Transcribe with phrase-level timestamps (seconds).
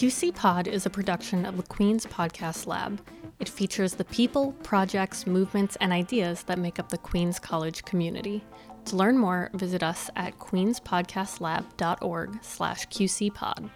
[0.00, 3.02] QC Pod is a production of the Queen's Podcast Lab.
[3.38, 8.42] It features the people, projects, movements, and ideas that make up the Queen's College community.
[8.86, 13.68] To learn more, visit us at queenspodcastlab.org slash qcpod.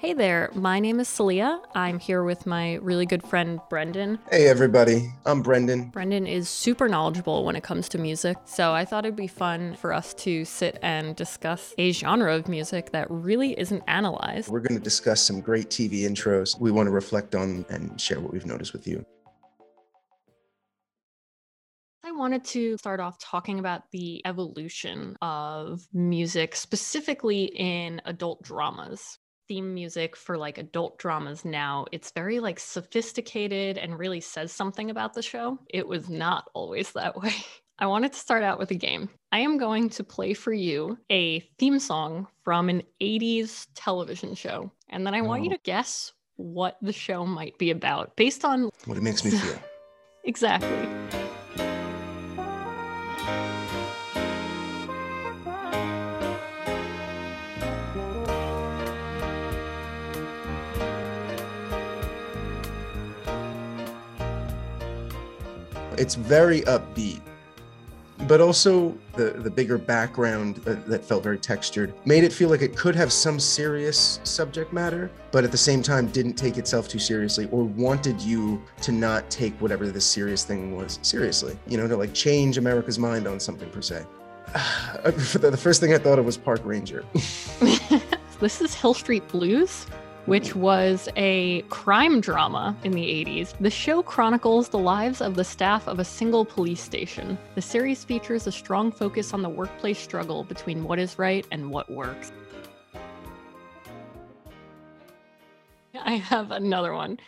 [0.00, 1.60] Hey there, my name is Celia.
[1.74, 4.18] I'm here with my really good friend Brendan.
[4.30, 5.90] Hey everybody, I'm Brendan.
[5.90, 9.76] Brendan is super knowledgeable when it comes to music, so I thought it'd be fun
[9.76, 14.48] for us to sit and discuss a genre of music that really isn't analyzed.
[14.48, 18.20] We're going to discuss some great TV intros we want to reflect on and share
[18.20, 19.04] what we've noticed with you.
[22.02, 29.18] I wanted to start off talking about the evolution of music, specifically in adult dramas
[29.50, 34.90] theme music for like adult dramas now it's very like sophisticated and really says something
[34.90, 35.58] about the show.
[35.68, 37.34] It was not always that way.
[37.80, 39.08] I wanted to start out with a game.
[39.32, 44.70] I am going to play for you a theme song from an 80s television show
[44.88, 45.54] and then i want you oh.
[45.54, 49.58] to guess what the show might be about based on what it makes me feel.
[50.22, 51.19] Exactly
[65.98, 67.20] it's very upbeat
[68.28, 72.62] but also the the bigger background that, that, felt very textured made it feel like
[72.62, 76.88] it could have some serious subject matter but at the same time didn't take itself
[76.88, 81.76] too seriously or wanted you to not take whatever this serious thing was seriously you
[81.78, 84.04] know to like change america's mind on something per se.
[85.02, 87.04] The first thing i thought of was park ranger.
[88.40, 89.86] This is hill street blues
[90.26, 93.54] which was a crime drama in the 80s.
[93.60, 97.38] The show chronicles the lives of the staff of a single police station.
[97.54, 101.70] The series features a strong focus on the workplace struggle between what is right and
[101.70, 102.32] what works.
[105.94, 107.18] I have another one.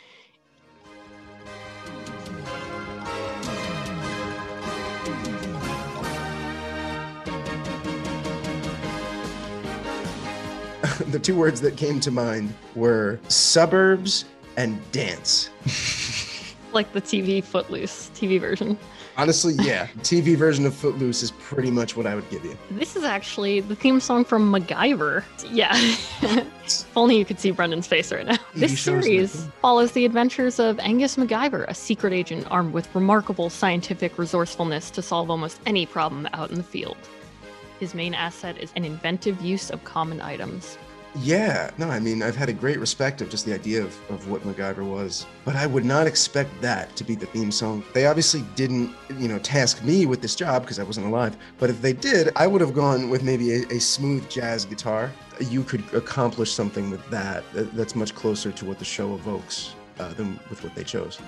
[11.13, 14.25] The two words that came to mind were suburbs
[14.57, 15.51] and dance.
[16.73, 18.79] like the TV Footloose TV version.
[19.17, 19.87] Honestly, yeah.
[19.99, 22.57] TV version of Footloose is pretty much what I would give you.
[22.71, 25.23] This is actually the theme song from MacGyver.
[25.51, 25.73] Yeah.
[26.23, 28.39] if only you could see Brendan's face right now.
[28.55, 34.19] This series follows the adventures of Angus MacGyver, a secret agent armed with remarkable scientific
[34.19, 36.97] resourcefulness to solve almost any problem out in the field.
[37.81, 40.79] His main asset is an inventive use of common items.
[41.15, 44.29] Yeah, no, I mean, I've had a great respect of just the idea of, of
[44.31, 47.85] what MacGyver was, but I would not expect that to be the theme song.
[47.93, 51.69] They obviously didn't, you know, task me with this job because I wasn't alive, but
[51.69, 55.13] if they did, I would have gone with maybe a, a smooth jazz guitar.
[55.39, 60.15] You could accomplish something with that that's much closer to what the show evokes uh,
[60.15, 61.19] than with what they chose.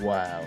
[0.00, 0.46] Wow.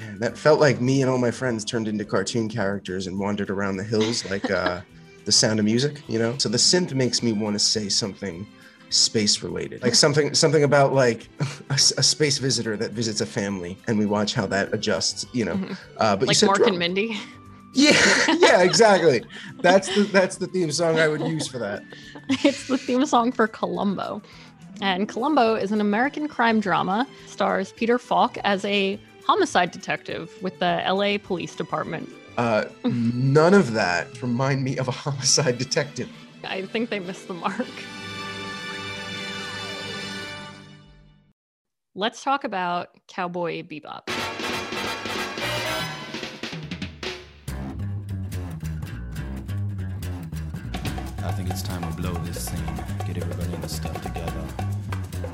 [0.00, 3.50] Man, that felt like me and all my friends turned into cartoon characters and wandered
[3.50, 4.80] around the hills like uh,
[5.24, 6.36] the sound of music, you know?
[6.38, 8.46] So the synth makes me want to say something
[8.90, 11.28] space related like something something about like
[11.70, 15.44] a, a, space visitor that visits a family and we watch how that adjusts you
[15.44, 15.56] know?
[15.56, 15.74] Mm-hmm.
[15.98, 17.18] uh, but like Mork and Mindy?
[17.74, 17.92] Yeah
[18.38, 19.22] yeah exactly.
[19.60, 21.82] That's the that's the theme song i would use for that.
[22.30, 24.22] It's the theme song for columbo
[24.80, 30.58] and Columbo is an American crime drama, stars Peter Falk as a homicide detective with
[30.58, 32.08] the LA Police Department.
[32.36, 36.08] Uh, none of that remind me of a homicide detective.
[36.44, 37.66] I think they missed the mark.
[41.94, 44.37] Let's talk about Cowboy Bebop.
[51.48, 52.84] Think it's time to blow this scene.
[53.06, 54.44] Get everybody in the stuff together.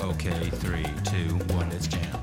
[0.00, 2.20] Okay, three, two, one, let's jam.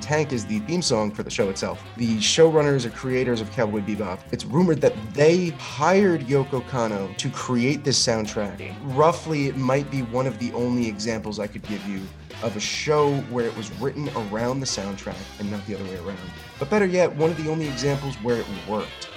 [0.00, 1.82] Tank is the theme song for the show itself.
[1.96, 7.30] The showrunners or creators of Cowboy Bebop, it's rumored that they hired Yoko Kanno to
[7.30, 8.74] create this soundtrack.
[8.96, 12.00] Roughly, it might be one of the only examples I could give you
[12.42, 15.96] of a show where it was written around the soundtrack and not the other way
[15.98, 16.18] around.
[16.58, 19.08] But better yet, one of the only examples where it worked.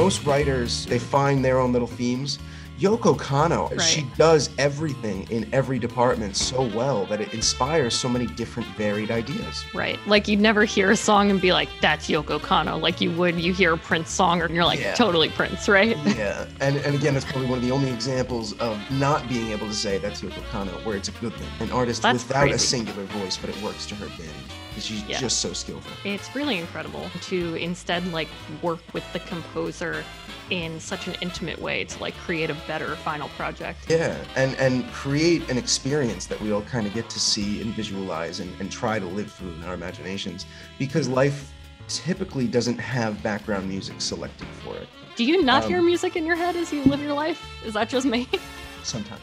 [0.00, 2.38] Most writers, they find their own little themes.
[2.80, 3.78] Yoko Kanno, Right.
[3.82, 9.10] she does everything in every department so well that it inspires so many different varied
[9.10, 9.62] ideas.
[9.74, 9.98] Right.
[10.06, 13.38] Like you'd never hear a song and be like, that's Yoko Kanno, like you would
[13.38, 14.94] you hear a Prince song and you're like, Yeah.
[14.94, 15.94] totally Prince, right?
[16.16, 19.66] Yeah, and, and again, that's probably one of the only examples of not being able
[19.66, 21.48] to say that's Yoko Kanno, where it's a good thing.
[21.68, 24.32] An artist That's without a singular voice, but it works to her advantage.
[24.78, 25.18] She's Yeah.
[25.18, 25.92] just so skillful.
[26.04, 28.28] It's really incredible to instead like
[28.62, 30.04] work with the composer
[30.50, 33.78] in such an intimate way to like create a better final project.
[33.88, 37.72] Yeah, and and create an experience that we all kind of get to see and
[37.74, 40.46] visualize and, and try to live through in our imaginations
[40.78, 41.52] because life
[41.88, 46.24] typically doesn't have background music selected for it Do you not Um, hear music in
[46.24, 47.40] your head as you live your life?
[47.64, 48.28] Is that just me?
[48.84, 49.20] sometimes.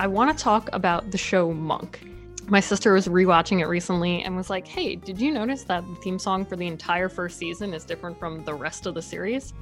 [0.00, 2.08] I want to talk about the show Monk.
[2.48, 5.94] My sister was rewatching it recently and was like, "Hey, did you notice that the
[5.96, 9.52] theme song for the entire first season is different from the rest of the series?"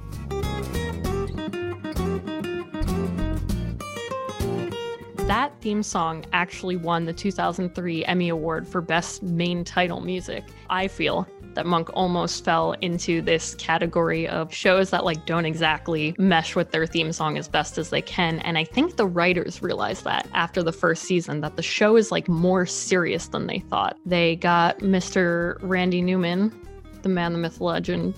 [5.27, 10.45] That theme song actually won the 2003 Emmy Award for Best Main Title Music.
[10.69, 16.15] I feel that Monk almost fell into this category of shows that like don't exactly
[16.17, 19.61] mesh with their theme song as best as they can and I think the writers
[19.61, 23.59] realized that after the first season that the show is like more serious than they
[23.59, 23.97] thought.
[24.05, 25.57] They got Mr.
[25.61, 26.53] Randy Newman,
[27.01, 28.15] the man, the myth, legend,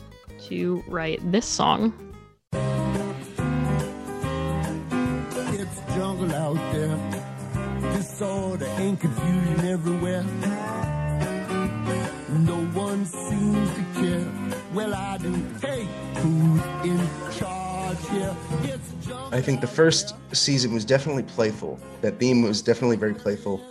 [0.48, 1.94] to write this song.
[5.54, 6.98] It's jungle out there.
[7.94, 10.26] Disorder and confusion everywhere.
[14.82, 14.90] Care.
[14.90, 15.34] Well, I do.
[15.62, 18.36] Hey, who's in charge here?
[18.64, 19.30] It's jungle.
[19.34, 21.80] I think the first season was definitely playful.
[22.02, 23.62] That theme was definitely very playful,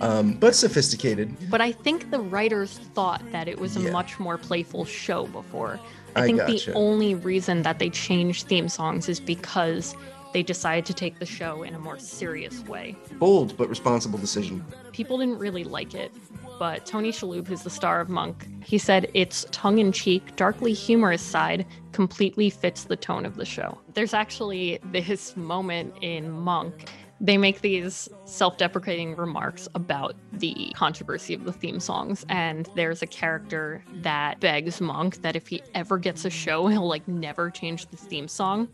[0.00, 1.34] um, but sophisticated.
[1.50, 3.90] But I think the writers thought that it was a Yeah.
[3.90, 5.78] much more playful show before.
[6.16, 6.72] I I think gotcha.
[6.72, 9.94] the only reason that they changed theme songs is because
[10.32, 12.96] they decided to take the show in a more serious way.
[13.18, 14.64] Bold but responsible decision.
[14.92, 16.12] People didn't really like it,
[16.60, 21.64] but Tony Shalhoub, who's the star of Monk, he said its tongue-in-cheek, darkly humorous side
[21.92, 23.78] completely fits the tone of the show.
[23.94, 26.90] There's actually this moment in Monk.
[27.18, 33.06] They make these self-deprecating remarks about the controversy of the theme songs, and there's a
[33.06, 37.86] character that begs Monk that if he ever gets a show, he'll like never change
[37.86, 38.68] the theme song.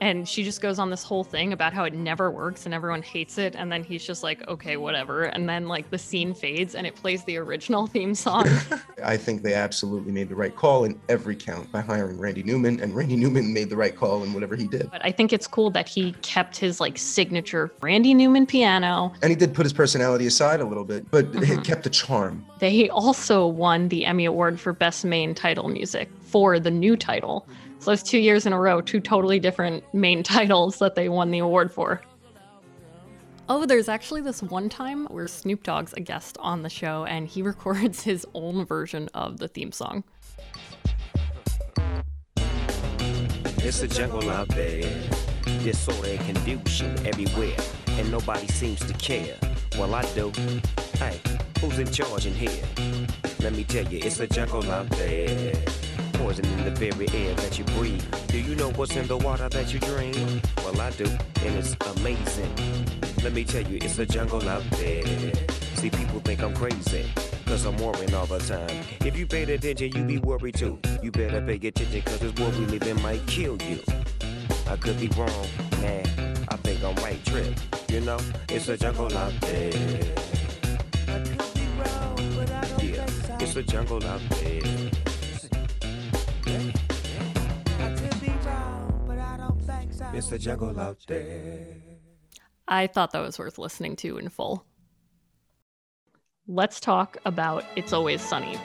[0.00, 3.02] And she just goes on this whole thing about how it never works and everyone
[3.02, 3.54] hates it.
[3.54, 5.24] And then he's just like, okay, whatever.
[5.24, 8.48] And then like the scene fades and it plays the original theme song.
[9.04, 12.80] I think they absolutely made the right call in every count by hiring Randy Newman,
[12.80, 14.90] and Randy Newman made the right call in whatever he did.
[14.90, 19.12] but I think it's cool that he kept his like signature Randy Newman piano.
[19.22, 21.62] And he did put his personality aside a little bit, but it mm-hmm.
[21.62, 22.44] kept the charm.
[22.60, 27.48] They also won the Emmy Award for Best Main Title Music for the new title.
[27.78, 31.30] So it's two years in a row, two totally different main titles that they won
[31.30, 32.02] the award for.
[33.48, 37.26] Oh, there's actually this one time where Snoop Dogg's a guest on the show and
[37.26, 40.04] he records his own version of the theme song.
[43.62, 44.82] It's a jungle out there.
[45.62, 47.56] Disorder and confusion everywhere.
[47.88, 49.36] And nobody seems to care.
[49.78, 50.32] Well, I do.
[50.98, 51.20] Hey,
[51.60, 52.64] who's in charge in here?
[53.40, 55.54] Let me tell you, it's a jungle out there.
[56.14, 58.04] Poison in the very air that you breathe.
[58.28, 60.16] Do you know what's in the water that you drink?
[60.58, 62.54] Well, I do, and it's amazing.
[63.22, 65.04] Let me tell you, it's a jungle out there.
[65.74, 67.06] See, people think I'm crazy.
[67.46, 68.84] Cause I'm worrying all the time.
[69.04, 70.78] If you paid attention, you be worried too.
[71.02, 73.80] You better pay attention, cause this world we live in might kill you.
[74.68, 75.46] I could be wrong,
[75.80, 76.06] man.
[76.48, 77.58] I think I'm right trip.
[77.90, 78.18] You know,
[78.48, 79.72] it's a jungle out there.
[82.80, 83.06] Yeah,
[83.40, 84.90] it's a jungle out there.
[90.14, 91.76] It's a jungle out there.
[92.68, 94.64] I thought that was worth listening to in full.
[96.46, 98.56] Let's talk about It's Always Sunny.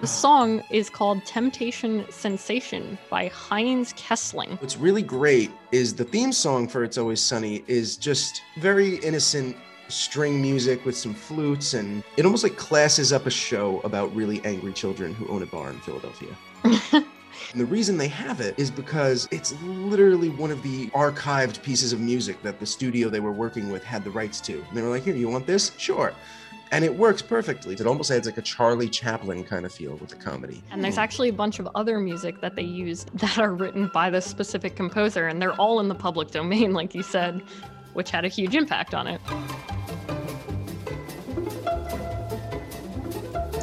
[0.00, 4.58] The song is called Temptation Sensation by Heinz Kiessling.
[4.62, 9.58] What's really great is the theme song for It's Always Sunny is just very innocent
[9.88, 14.40] string music with some flutes, and it almost like classes up a show about really
[14.42, 16.34] angry children who own a bar in Philadelphia.
[16.64, 17.04] And
[17.54, 22.00] the reason they have it is because it's literally one of the archived pieces of
[22.00, 24.64] music that the studio they were working with had the rights to.
[24.66, 25.72] And they were like, here, you want this?
[25.76, 26.14] Sure.
[26.72, 27.74] And it works perfectly.
[27.74, 30.62] It almost adds like a Charlie Chaplin kind of feel with the comedy.
[30.70, 34.08] And there's actually a bunch of other music that they use that are written by
[34.08, 37.42] this specific composer, and they're all in the public domain, like you said,
[37.94, 39.20] which had a huge impact on it.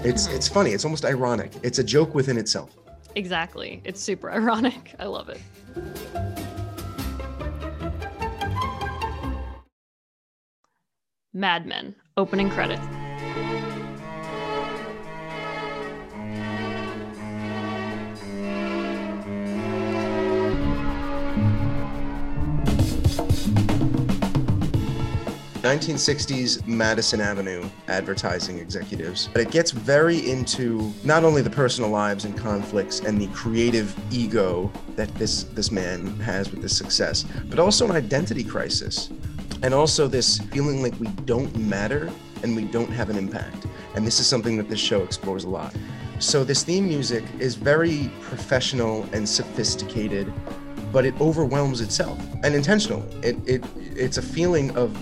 [0.03, 0.35] It's hmm.
[0.35, 0.71] it's funny.
[0.71, 1.53] It's almost ironic.
[1.63, 2.75] It's a joke within itself.
[3.15, 3.81] Exactly.
[3.83, 4.95] It's super ironic.
[4.99, 5.39] I love it.
[11.37, 12.81] Mad Men, opening credits.
[25.61, 29.29] Nineteen sixties Madison Avenue advertising executives.
[29.31, 33.95] But it gets very into not only the personal lives and conflicts and the creative
[34.11, 39.11] ego that this this man has with this success, but also an identity crisis.
[39.63, 42.11] And also this feeling like we don't matter
[42.43, 43.65] and we don't have an impact.
[43.95, 45.75] And this is something that this show explores a lot.
[46.19, 50.31] So this theme music is very professional and sophisticated,
[50.91, 53.05] but it overwhelms itself and intentional.
[53.23, 54.95] It, it it's a feeling of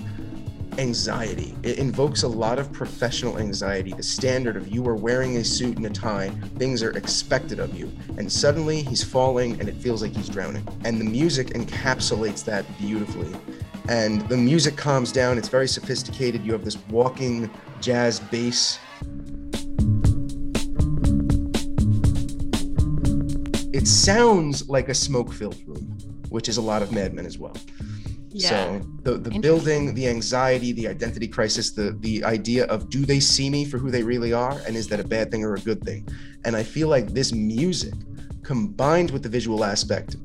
[0.77, 1.55] anxiety.
[1.63, 3.93] It invokes a lot of professional anxiety.
[3.93, 7.77] The standard of you are wearing a suit and a tie, things are expected of
[7.77, 7.91] you.
[8.17, 10.67] And suddenly he's falling and it feels like he's drowning.
[10.83, 13.33] And the music encapsulates that beautifully.
[13.88, 16.44] And the music calms down, it's very sophisticated.
[16.44, 17.50] You have this walking
[17.82, 18.80] jazz bass.
[23.74, 25.98] It sounds like a smoke filled room,
[26.30, 27.56] which is a lot of Mad Men as well.
[28.30, 28.50] Yeah.
[28.50, 33.20] So the, the building, the anxiety, the identity crisis, the the idea of do they
[33.20, 35.60] see me for who they really are, and is that a bad thing or a
[35.60, 36.08] good thing?
[36.44, 37.94] And I feel like this music,
[38.44, 40.18] combined with the visual aspect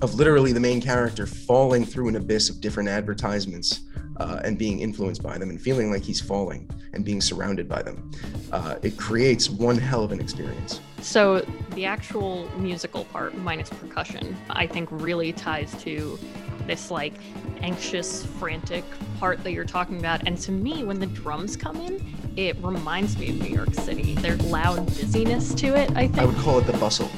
[0.00, 3.80] of literally the main character falling through an abyss of different advertisements
[4.18, 7.82] uh, and being influenced by them and feeling like he's falling and being surrounded by
[7.82, 8.10] them,
[8.52, 10.80] uh, it creates one hell of an experience.
[11.00, 11.40] So
[11.74, 16.18] the actual musical part, minus percussion, I think really ties to
[16.66, 17.14] this like
[17.62, 18.84] anxious, frantic
[19.18, 20.26] part that you're talking about.
[20.26, 22.04] And to me, when the drums come in,
[22.36, 24.14] it reminds me of New York City.
[24.14, 26.18] There's loud busyness to it, I think.
[26.18, 27.10] I would call it the bustle.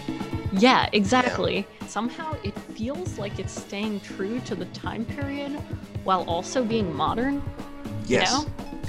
[0.59, 1.66] Yeah, exactly.
[1.87, 5.52] Somehow it feels like it's staying true to the time period
[6.02, 7.40] while also being modern.
[8.07, 8.47] Yes, know?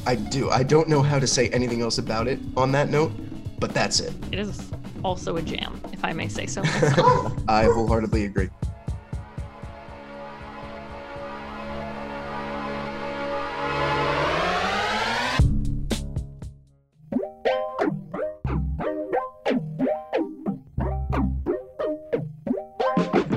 [0.08, 0.50] I do.
[0.50, 3.12] I don't know how to say anything else about it on that note,
[3.60, 4.14] but that's it.
[4.32, 4.72] It is
[5.04, 7.34] also a jam, if I may say so myself.
[7.48, 8.50] I wholeheartedly agree.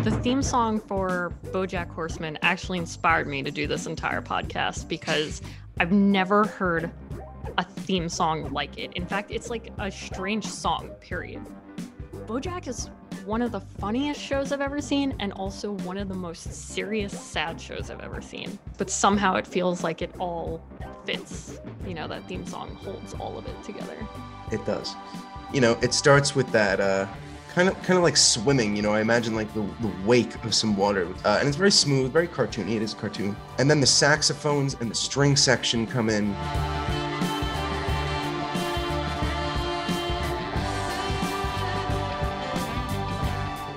[0.04, 5.40] The theme song for Bojack Horseman actually inspired me to do this entire podcast because
[5.80, 6.90] I've never heard
[7.56, 8.92] a theme song like it.
[8.92, 11.40] In fact, it's like a strange song, period.
[12.26, 12.90] Bojack is
[13.24, 17.18] one of the funniest shows I've ever seen and also one of the most serious,
[17.18, 18.58] sad shows I've ever seen.
[18.76, 20.62] But somehow it feels like it all
[21.06, 21.60] fits.
[21.86, 23.96] You know, that theme song holds all of it together.
[24.52, 24.94] It does.
[25.54, 27.06] You know, it starts with that uh,
[27.54, 28.74] kind of kind of like swimming.
[28.76, 31.70] You know, I imagine like the, the wake of some water, uh, and it's very
[31.70, 32.76] smooth, very cartoony.
[32.76, 33.36] It is a cartoon.
[33.58, 36.34] And then the saxophones and the string section come in.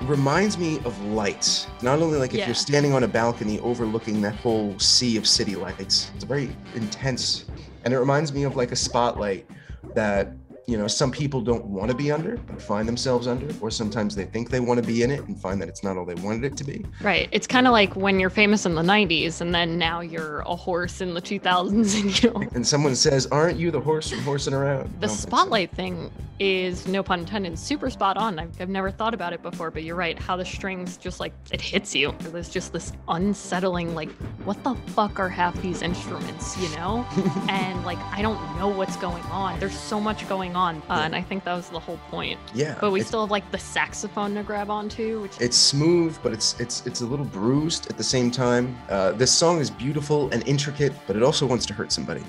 [0.08, 1.66] reminds me of lights.
[1.82, 2.46] Not only like if Yeah.
[2.46, 6.10] you're standing on a balcony overlooking that whole sea of city lights.
[6.14, 7.44] It's very intense.
[7.84, 9.46] And it reminds me of like a spotlight
[9.94, 10.32] that,
[10.68, 14.14] you know, some people don't want to be under, but find themselves under, or sometimes
[14.14, 16.14] they think they want to be in it and find that it's not all they
[16.16, 16.84] wanted it to be.
[17.00, 17.26] Right.
[17.32, 20.54] It's kind of like when you're famous in the 90s and then now you're a
[20.54, 22.50] horse in the 2000s and you know.
[22.52, 24.92] And someone says, Aren't you the horse from horsing around?
[25.00, 25.22] The don't so.
[25.22, 28.38] spotlight thing is, no pun intended, super spot on.
[28.38, 30.18] I've, I've never thought about it before, but you're right.
[30.18, 32.14] How the strings just like it hits you.
[32.20, 34.10] There's just this unsettling, like,
[34.44, 37.06] what the fuck are half these instruments, you know?
[37.48, 39.58] and like, I don't know what's going on.
[39.58, 40.57] There's so much going on.
[40.58, 42.38] Uh, and I think that was the whole point.
[42.52, 42.76] Yeah.
[42.80, 46.58] But we still have like the saxophone to grab onto, which It's smooth, but it's
[46.58, 48.76] it's it's a little bruised at the same time.
[48.88, 52.24] Uh, this song is beautiful and intricate, but it also wants to hurt somebody.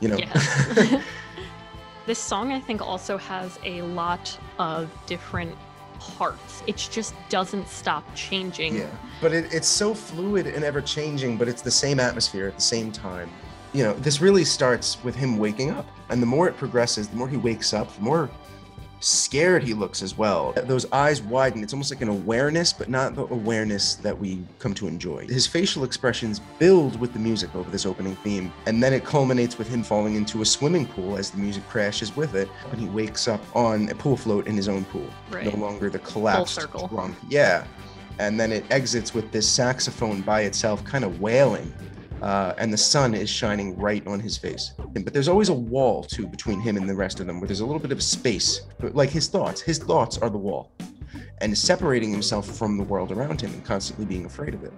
[0.00, 0.16] You know.
[0.16, 1.02] Yeah.
[2.06, 5.56] this song, I think, also has a lot of different
[5.98, 6.62] parts.
[6.66, 8.76] It just doesn't stop changing.
[8.76, 8.90] Yeah,
[9.20, 12.62] but it, it's so fluid and ever changing, but it's the same atmosphere at the
[12.62, 13.30] same time.
[13.74, 17.16] You know, this really starts with him waking up, and the more it progresses, the
[17.16, 18.30] more he wakes up, the more
[19.00, 20.52] scared he looks as well.
[20.64, 21.62] Those eyes widen.
[21.62, 25.26] It's almost like an awareness, but not the awareness that we come to enjoy.
[25.26, 29.58] His facial expressions build with the music over this opening theme, and then it culminates
[29.58, 32.86] with him falling into a swimming pool as the music crashes with it, and he
[32.86, 35.52] wakes up on a pool float in his own pool, Right.
[35.52, 36.86] no longer the collapsed circle.
[36.88, 37.16] drunk.
[37.28, 37.64] Yeah,
[38.20, 41.74] and then it exits with this saxophone by itself, kind of wailing.
[42.24, 44.72] Uh, and the sun is shining right on his face.
[44.78, 47.60] But there's always a wall too between him and the rest of them, where there's
[47.60, 49.60] a little bit of space, like his thoughts.
[49.60, 50.72] His thoughts are the wall,
[51.42, 54.72] and separating himself from the world around him and constantly being afraid of it.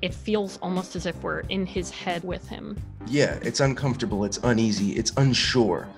[0.00, 2.76] It feels almost as if we're in his head with him.
[3.08, 5.88] Yeah, it's uncomfortable, it's uneasy, it's unsure.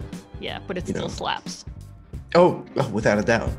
[0.41, 1.09] Yeah, but it You still know.
[1.09, 1.65] slaps.
[2.35, 3.51] Oh, oh, without a doubt.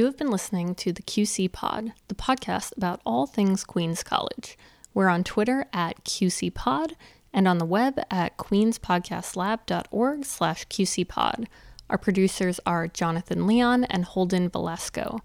[0.00, 4.56] You have been listening to the QC Pod, the podcast about all things Queen's College.
[4.94, 6.96] We're on Twitter at QC Pod
[7.34, 11.44] and on the web at queenspodcastlab.org slash QCPod.
[11.90, 15.20] Our producers are Jonathan Leon and Holden Velasco.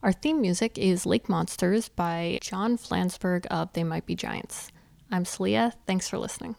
[0.00, 4.70] Our theme music is Lake Monsters by John Flansburgh of They Might Be Giants.
[5.10, 5.72] I'm Celia.
[5.88, 6.54] Thanks for listening.